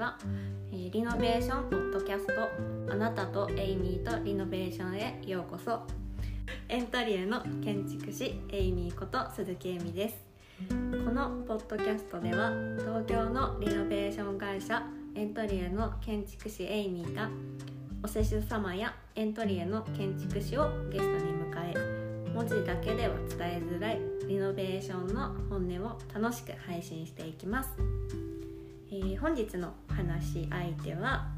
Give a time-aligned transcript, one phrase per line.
[0.00, 0.16] は、
[0.72, 2.32] えーリノベーションポッドキャスト
[2.90, 5.82] あなたとエイミーとリノベーションへようこそ。
[6.70, 10.16] エントリエの建築士エイミーこと鈴木恵美です。
[10.70, 10.74] こ
[11.12, 14.82] のポッドキャストでは東京のリノベーション会社
[15.14, 17.28] エントリエの建築士エイミーが
[18.02, 27.70] お施主様やエントリエの建築士をゲストに迎え文字だけでは伝えづらいリノベーションの本音を楽しく配信していきます、
[28.90, 31.28] えー本日の話し相手はは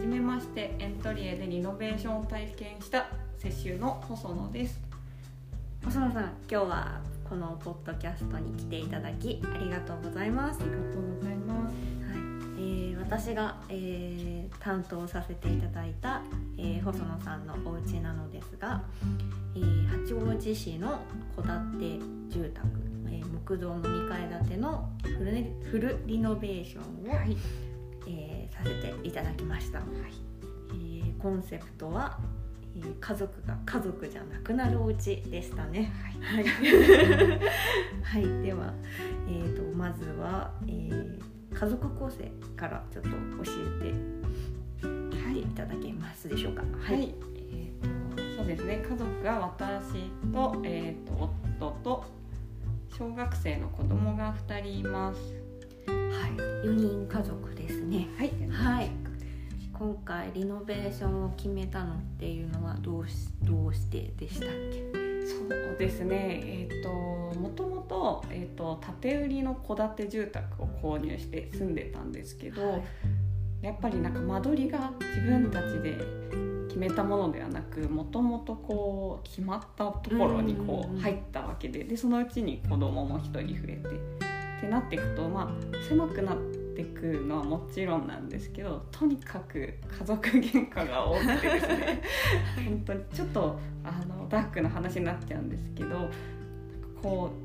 [0.00, 3.06] じめましてエントリエでリノベーションを体験した
[3.38, 4.80] 接種の細野です。
[5.84, 10.60] 細野さん今日はこのポッドキャストに来ていただきありがとうございます。
[10.60, 11.72] ありがとうございます。
[11.72, 11.82] はい
[12.58, 16.22] えー私が、えー担当させていただいた、
[16.56, 18.80] えー細野さんのお家なのですが、
[19.56, 21.00] えー八王子市の
[21.34, 21.50] 戸建
[22.30, 22.91] て住宅、えー
[23.44, 27.36] 木造の2階建てのフルフルリノベーションを、はい。
[28.06, 32.18] えーさせていただきました、えーコンセプトは、
[32.76, 35.92] えー家族が家族じゃなくなるお家でしたね。
[36.22, 36.44] はい、
[38.02, 38.74] はい、では、
[39.28, 41.22] えー、とまずは、えー
[41.54, 43.16] 家族構成からちょっと教
[43.80, 44.22] えて
[45.38, 45.46] い。
[45.54, 46.62] ただけますでしょうか。
[46.62, 47.14] はい、
[47.50, 48.82] えーとそうですね。
[48.88, 52.04] 家族が私と,、えー、と夫と
[52.98, 55.20] 小学生の子供が2人います。
[55.86, 56.30] はい、
[56.66, 58.06] 4人家族ですね。
[58.18, 58.30] はい。
[58.50, 58.90] はい。
[59.72, 64.92] 今回リノベーションを決めたのっていうのはどうしどうしてでしたっけ？
[65.26, 66.40] そうですね。
[66.44, 66.90] えっ、と
[67.40, 72.82] もともと,、えー、と建て売りの戸建て住宅を購入して住んでたんですけど、はい。
[73.62, 75.96] やっぱりなんか間取りが自分たちで
[76.68, 83.88] 決めたものではなくもともとこう決まったところにこう入ったわけででそのうちに子供も1人増えて
[84.58, 86.36] ってなっていくとまあ狭くなっ
[86.74, 92.02] ていくのはもちろんなんですけどとにかく家族喧嘩が多くてですね
[92.64, 96.08] 本当にちょっとあのダークな話になっちゃうんですけど
[97.02, 97.41] こう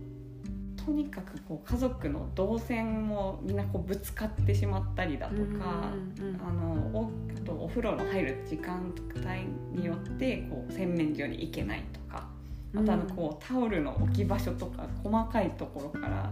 [0.87, 5.91] とにかくこう家族の動線もみんなこうぶつかってしまったりだとか、
[6.41, 12.29] あのおあとお風呂の入る時間帯によってこう洗面所に行けないとか
[12.73, 16.31] あとあのこうタオルの置き場所とか細かいところから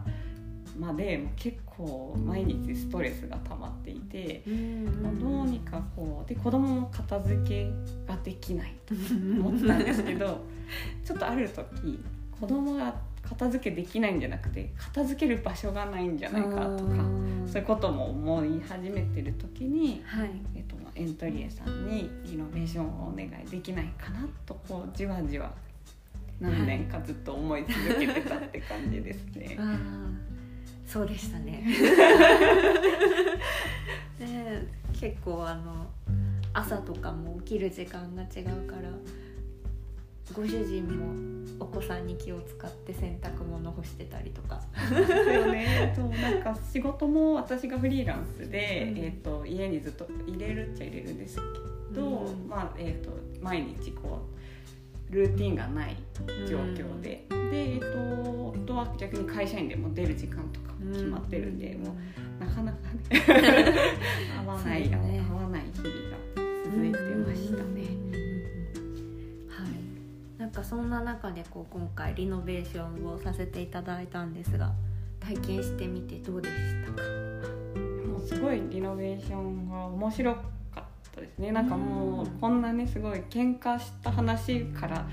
[0.79, 4.41] まで結構毎日ストレスが溜まっていて。
[4.47, 7.69] うんどうにかこうで子供も片付け
[8.07, 10.41] ができないと思ったんですけど
[11.03, 12.03] ちょっとある時
[12.39, 12.93] 子供が
[13.27, 17.47] 片付けできないんじゃなくて片付ける場所がないんじゃないかとかうん。
[17.47, 20.29] そういうことも思い始めてる時に、はい。
[20.55, 25.51] えっと、エントリエさんにリノベーションをお願いできないかなとこうじわじわ
[26.39, 29.55] 何年かずっと思い続けてたって感じですね。
[29.59, 30.35] あー
[30.85, 31.63] そうでしたね。
[34.19, 35.87] ね結構あの
[36.53, 38.89] 朝とかも起きる時間が違うから
[40.33, 44.61] ご主人もお子さんに気を使って洗濯物干してたりとか。
[44.89, 45.93] ですよね。
[45.95, 49.03] そうなんか仕事も私がフリーランスで、うん。
[49.03, 51.41] えっ、と家にずっと入れるっちゃ入れるんですけ
[51.99, 52.47] ど、うん。
[52.47, 54.19] まあえっ、と毎日こ
[55.09, 55.95] うルーティンがない
[56.47, 61.95] 状況で、でえっ、と夫は逆に会社員でも出る時間とかも決まってるんで、も
[62.41, 62.99] うなかなかね
[64.39, 65.23] 合わない、 ね。
[65.29, 66.17] 合わない日々が
[66.65, 68.24] 続いてましたね。
[70.67, 74.71] そんな中でこう今回リノベーションをさせていただいたんですが
[75.19, 76.55] 体験してみてどうでし
[76.85, 77.03] たか？
[78.07, 80.83] もうすごいリノベーションが面白かっ
[81.13, 81.51] たですね。
[81.51, 85.07] なんかもううんこんなねすごい喧嘩した話から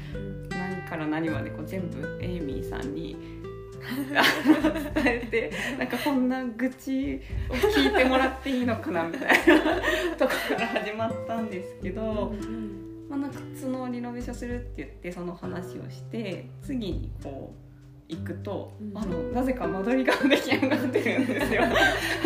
[0.49, 3.17] 何から何までこう全部エイミーさんに
[4.95, 7.21] 伝えてなんかこんな愚痴
[7.51, 9.37] を聞いてもらっていいのかなみたいな
[10.17, 12.33] とこから始まったんですけど、
[13.09, 17.63] まあ、なんかそのリノベーションするって言ってその話をして次にこう
[18.13, 18.99] 行くと、うん。
[18.99, 21.63] あのなぜか間取りが出来上がってるんですよ。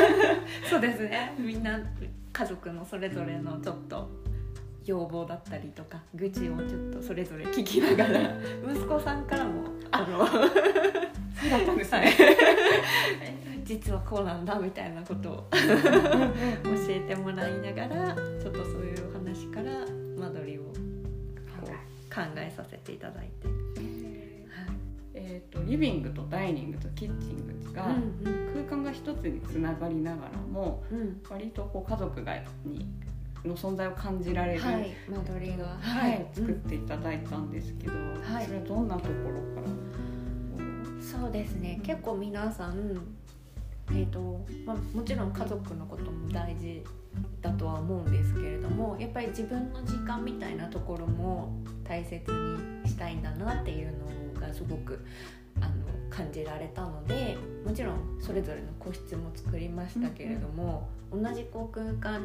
[0.68, 1.34] そうですね。
[1.38, 1.78] みんな
[2.32, 4.08] 家族のそれぞれのちょっと
[4.84, 8.36] 要望だったりとか愚痴をちょっとそれぞれ聞きながら
[8.68, 12.12] 息子さんからもあのそうだったんですね。
[13.64, 15.58] 実はこうなんだみたいなことを教
[16.88, 20.05] えてもらいながらちょっとそういう話から
[22.16, 23.32] 考えさせていただいて、
[25.14, 30.98] えー、とリビングとダイニングとキッチンがうん空間が一つにつながりながらもうん。
[31.00, 32.34] うん割とこう家族が
[32.64, 32.86] に
[33.44, 34.90] の存在を感じられる、はい。
[35.08, 35.66] 間取りが。
[35.78, 36.26] はい。
[36.32, 37.92] 作っうんていただいたんですけど、
[38.22, 38.46] はい。
[38.46, 39.68] それはどんなところか
[40.58, 41.20] ら？
[41.20, 41.78] そうですね。
[41.84, 42.98] 結構皆さん
[43.90, 46.82] えーとまあ、もちろん家族のことも大事
[47.40, 51.52] だとは思うんですけれどもやっぱり自分の時間みたいなところも
[51.84, 52.30] 大切
[52.84, 53.92] にしたいんだなっていう
[54.34, 55.04] のがすごく
[55.60, 55.74] あの
[56.10, 62.22] 感じられたのでもちろんそれぞれの個室も作りましたけれども、同じこう空間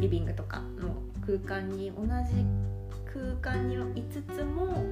[0.00, 0.94] リビングとかの
[1.24, 2.44] 空間に同じ
[3.12, 4.86] 空間にいつつも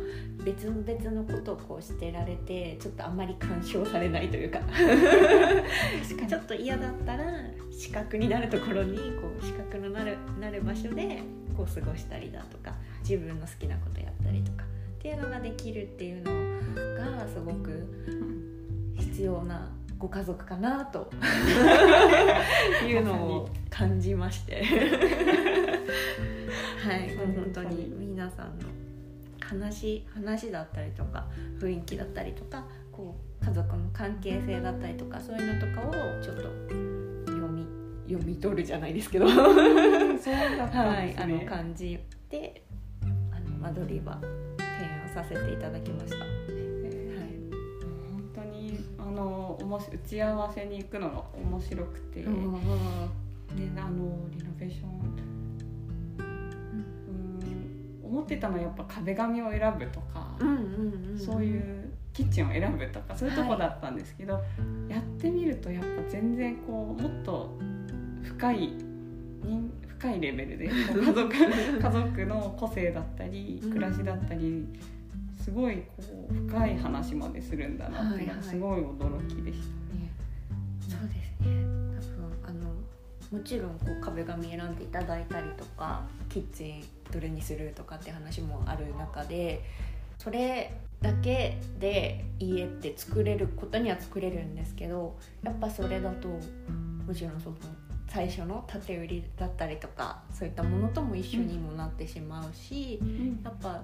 [0.45, 4.61] 別々のことをこうしてられてちょっとあんまり干渉されないというか。
[6.29, 7.25] ちょっと嫌だったら
[7.71, 9.03] 視覚になるところにこ
[9.41, 11.23] う視覚のなるなる場所で
[11.57, 14.65] こう過ごしたりだとか自分の好きなことやったりとか
[14.99, 16.31] っていうのができるっていうの
[16.97, 17.87] がすごく
[18.97, 21.11] 必要なご家族かなと。
[22.87, 24.63] いうのを感じまして
[26.83, 27.17] はい。
[27.17, 28.67] 本当に皆さんの
[29.41, 31.27] 話話だったりとか
[31.61, 35.93] 雰囲気だったりとかこう家族の関係性だったりとかそういうのとかを
[36.23, 36.43] ちょっと
[37.27, 37.67] 読み
[38.09, 39.29] 読み取るじゃないですけど。
[39.29, 39.57] そう
[40.57, 41.39] だったんはいですね。
[41.41, 41.99] あの感じ
[42.29, 42.63] で
[43.03, 43.07] あ
[43.41, 44.19] の間取りは
[44.59, 46.19] 提案させていただきました。
[46.19, 46.27] はい。
[48.13, 52.59] 本当にあのおもし打ち合わせに行くのが面白くて、であの
[53.57, 55.30] リノベーションうん
[58.21, 60.37] 思ってたのはやっぱ壁紙を選ぶとか、
[61.17, 64.41] そういうキッチンを選ぶとかそういうとこだったんですけど、
[64.89, 67.59] やってみるとやっぱ全然こうもっと
[68.23, 68.73] 深い
[69.43, 69.71] 人
[70.01, 73.71] 深いレベルで 家族家族の個性だったりうん。
[73.71, 74.67] 暮らしだったり
[75.39, 79.80] すごいこう深い話までするんだなっていうのがすごい驚きでした。
[83.31, 89.65] もちろんこう壁紙選んでいただいたりとかキッチンどれにするとかって話もある中で
[90.19, 97.57] それだけで家って作れることには作れるんですけどやっぱそれだともちろんその
[98.09, 103.41] 最初の建て売りだったりとかそういったものとも一緒にもなってしまうし、うん。
[103.45, 103.83] やっぱ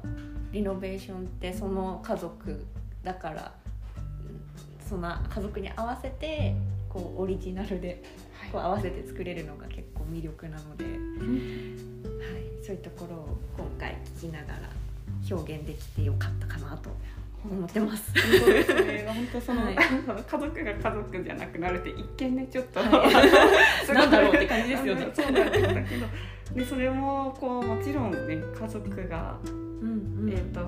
[0.50, 2.64] リノベーションってその家族
[3.04, 3.54] だから
[3.86, 6.56] うんその家族に合わせて
[6.88, 8.02] こうオリジナルで
[8.52, 10.94] こう合わせて作れるのが結構魅力なので、はい、
[12.64, 14.70] そういうところを今回聞きながら
[15.30, 16.90] 表現できてよかったかなと
[17.50, 18.12] 思ってます。
[18.12, 19.04] そうですね。
[19.06, 19.76] 本当その、はい。
[19.76, 22.90] 家族が家族じゃなくなるって一見ねちょっと、はい。
[23.94, 25.08] なんだろうって感じですよね。
[25.14, 26.06] そうなんだけど、
[26.54, 30.30] でそれもこうもちろんね家族が、うんうん。
[30.32, 30.60] えっ、と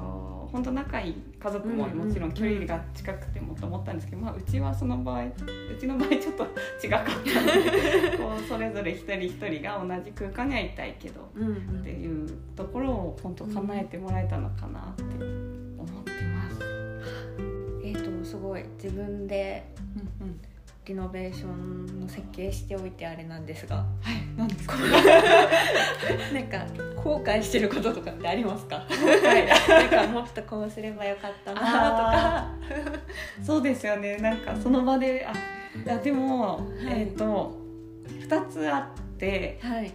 [0.53, 5.33] 本当仲いい家族ももちろん距離が近くてもと思ったんですけど、まあうちはその場合う
[5.79, 6.45] ちの場合ちょっと
[6.85, 11.29] 違かったので、 こうそれぞれ一人一人が同じ空間にはいたいけど。
[11.35, 16.59] うんうんっていうところを本当叶えてもらえたのかなって思ってます。
[17.83, 19.65] えー、とすごい自分で
[20.21, 20.41] うんうん
[20.89, 23.77] リノベーションの設計しておいてあれなんですが。
[23.77, 24.75] はい、なんですか？
[26.33, 26.59] なんか
[27.03, 28.77] 後悔してることとかってありますか？
[28.77, 28.85] は
[29.39, 29.47] い、
[29.91, 32.49] なんかもっとこうすればよかったなとか。
[33.45, 34.17] そうですよね。
[34.17, 35.33] なんかその場で、あ、
[35.79, 36.87] いやでも、い。
[36.89, 37.55] えっ、と
[38.21, 39.93] 二つあって、はい。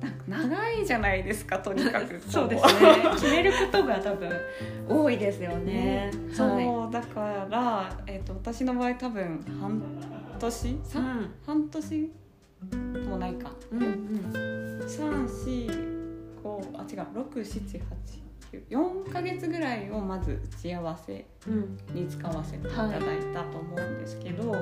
[0.00, 1.58] なんか長いじゃないですか。
[1.58, 2.20] とにかく。
[2.28, 2.70] そうですね。
[3.14, 4.30] 決めることが多分
[4.88, 6.10] 多いですよね。
[6.32, 6.92] そう、はい。
[6.92, 9.80] だから、えっ、と私の場合多分半
[10.50, 11.34] 年、う三、ん。
[11.46, 12.10] 半年？
[13.08, 13.52] もないか。
[13.70, 14.84] うんうん。
[14.88, 15.68] 三四
[16.42, 23.00] 五あ違う六七八九四ヶ月ぐらいをまず打ち合わせうんに使わせていただい
[23.32, 24.52] たと思うんですけど、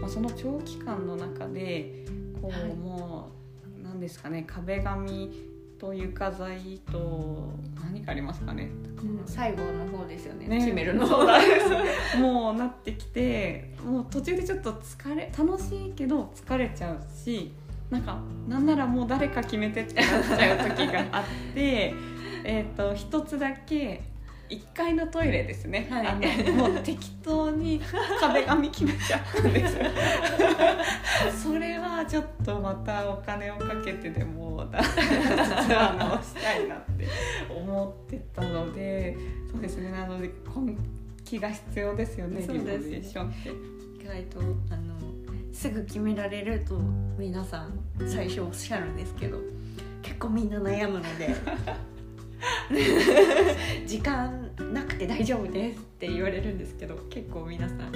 [0.00, 2.04] まあ、その長期間の中で
[2.42, 5.30] こう、はいもう何ですかね壁紙
[5.78, 8.70] と床材と何かありますかね。
[9.02, 10.48] うん最後の方ですよね。
[10.48, 10.58] ね。
[10.58, 11.06] 決めるの。
[11.06, 17.52] そうなんですもうなってきてもう途中でちょっと疲れ楽しいけど疲れちゃうし
[17.90, 18.18] なんか
[18.48, 21.94] なんならもう誰か決めてってなっちゃう時があって
[22.44, 24.02] えっと一つだけ
[24.48, 26.06] 1階のトイレですね、はい。
[26.06, 27.80] あのもう適当に
[28.20, 29.84] 壁紙決めちゃったんですよ。
[31.42, 37.06] それはちょっとまたお金をかけてでもだ実は直したいなって
[37.48, 39.16] 思ってたので
[39.50, 39.90] そうですね。
[39.90, 40.76] なので根
[41.24, 43.30] 気が必要ですよねリノベーション。
[43.30, 43.50] って。
[44.02, 44.40] 意外と
[44.70, 44.94] あの
[45.52, 46.78] すぐ決められると
[47.18, 49.38] 皆さん最初おっしゃるんですけど
[50.02, 51.34] 結構みんな悩むので
[53.86, 57.92] 時間なくて大丈夫ですって言われるんですけど結構皆さん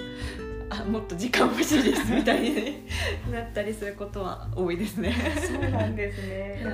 [0.70, 2.82] あもっと時間欲しいですみたいに
[3.30, 5.14] なったりすることは多いですね。
[5.46, 6.64] そうなんですね。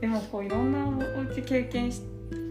[0.00, 2.02] でもこういろんなお家経験し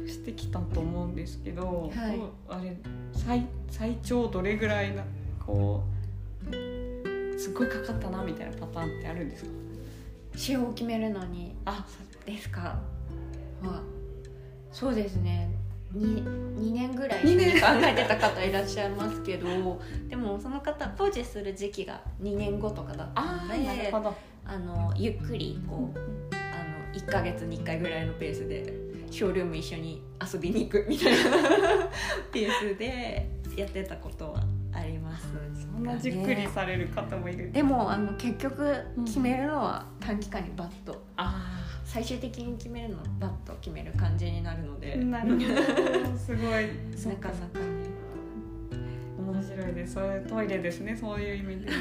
[0.08, 2.20] してきたと思うんですけど、はい。
[2.50, 2.75] あれ
[3.13, 5.03] 最最長どれぐらいな
[5.46, 5.84] こ
[6.50, 6.56] う
[7.39, 9.50] すごいかかったなみたいなパターンってあるんですか？
[10.36, 11.86] 仕様を決めるのにあ
[12.25, 12.80] ですか？
[13.62, 13.82] は
[14.74, 15.50] そうですね。
[15.96, 19.48] 2, 2年ぐらい考えてた方いらっしゃいますけど
[20.10, 23.94] でもその方工事する時期が2年後とかだったあので
[24.46, 26.00] あのゆっくりこう
[26.34, 28.74] あの1ヶ月に1回ぐらいのペースで
[29.12, 30.01] ショールーム一緒に
[30.34, 31.20] 遊びに行くみたいな
[32.34, 34.44] ペースでやってたことは
[34.84, 35.28] あります。
[35.74, 37.52] そんなじっくりされる方もいる。
[37.52, 44.94] でもあの結局うん決めるのは短期間にバッとあ最終的に決めるのはバッと決める感じになるので。
[44.96, 46.18] あなるほど。
[46.18, 46.70] すごい。
[46.96, 47.66] そなっかかなかね
[49.18, 50.82] 面白いですそういうトイレです。
[50.82, 51.78] ねそういう意味では。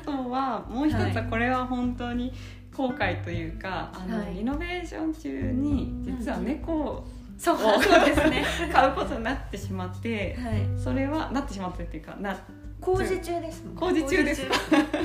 [0.00, 2.32] あとはもう一つははこれは本当に
[2.74, 4.34] 後悔というか、あのはい。
[4.34, 7.08] リノベーション中に実は猫を
[7.42, 8.44] そうそうですね。
[8.72, 10.80] 買うことになってしまってはい。
[10.80, 12.38] それはなってしまってっていうかな
[12.80, 14.46] 工事中ですもん工事中です。
[14.46, 14.52] 工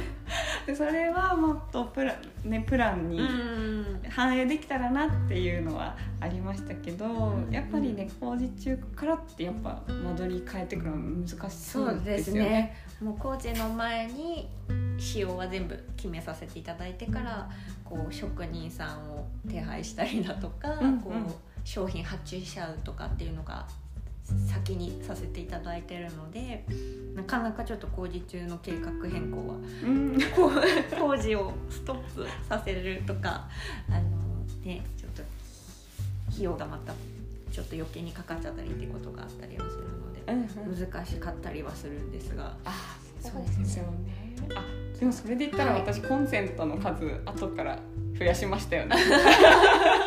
[0.67, 3.21] でそれはもっとプラ,、ね、プランに
[4.09, 12.49] 反映できたらなっていうのはありましたけど、うんやっぱりね工事中からってやっぱ間取り変えていくのは難しそそううでですすよね。
[12.49, 12.75] ね。
[13.01, 14.47] もう工事の前に
[14.99, 17.49] 仕様は全部決めさせていただいてから
[17.83, 20.69] こう職人さんを手配したりだとか、
[21.03, 23.67] こう商品発注しちゃうとかっていうのが
[24.49, 26.65] 先にさせていただいてるので
[27.13, 30.17] なかなかちょっと工事中の計画変更はうん。
[30.97, 33.49] 工事をストップさせるとか
[33.89, 33.99] あの
[34.63, 35.23] ねちょっと
[36.29, 36.93] 費用がまた
[37.51, 40.89] ちょっと余計にかかっちゃったりっていうことがあったりはするのでうんうん。
[40.89, 42.55] 難しかったりはするんですが。
[42.63, 44.35] あそそううですすよね。
[44.55, 44.63] あ
[44.97, 45.81] でもそれで言ったらはい。
[45.81, 47.77] 私コンセントの数後から
[48.17, 48.95] 増やしましたよね。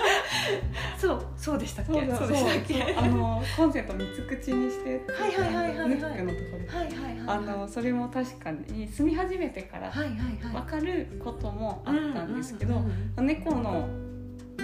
[0.99, 1.93] そうそうでしたっけ？
[1.93, 2.95] そうだそうでしたっけ？
[2.97, 12.81] あのコンセント三つ口にしてはいはいはいはいあのそれも確かに住み始めてからはいはい分はかることもあったんですけど
[13.21, 13.89] 猫の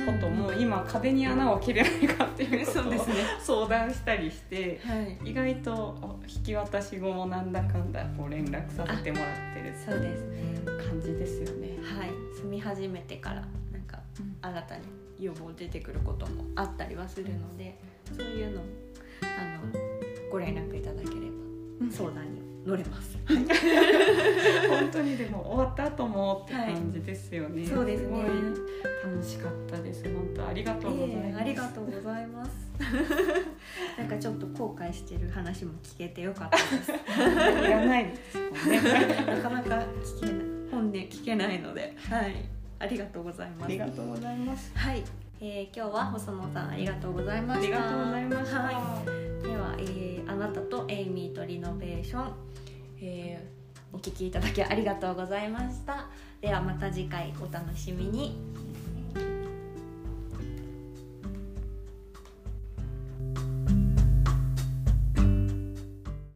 [0.05, 3.15] ことも今壁に穴を切れないかっていうことをそうですね。
[3.41, 5.31] 相談したりしてはい。
[5.31, 10.55] 意外とあ引き渡し後もなんだかんだこう連絡させてもらってるそうですね。
[10.65, 11.79] 感じですよね。
[11.83, 12.11] はい。
[12.41, 13.99] 住み始めてからなんか
[14.43, 14.83] 新たに
[15.19, 17.79] 予防出てくることもあったりはするので
[18.17, 18.63] そういうの
[19.23, 23.17] あのご連絡いただければ相談に乗れます。
[23.27, 27.65] 本当にでも終わった後もって感じですよね。
[27.65, 28.27] そうですねごい
[29.13, 30.03] 楽しかったです。
[30.03, 31.27] 本当ありがとうございます。
[31.27, 32.67] ええありがとうございます。
[33.97, 36.93] なんかちょっと後悔してる話も聞けてよかったです。
[36.93, 38.81] いらないですもんね。
[39.27, 42.35] なかなか聞けない本音聞けないので、はい、
[42.79, 43.65] ありがとうございます。
[43.65, 44.73] ありがとうございます。
[44.75, 45.03] はい、
[45.41, 47.79] えー、今日は細野さんありがとうございました。
[47.79, 48.59] ありがとうございました。
[48.61, 52.33] はい、では、えーあなたとエイミーとリノベーション、
[53.01, 53.57] えー
[53.93, 56.07] お聞きいただきありがとうございました。
[56.41, 58.37] ではまた次回お楽しみに。